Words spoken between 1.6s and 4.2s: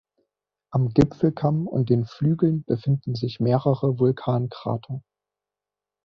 und den Flügeln befinden sich mehrere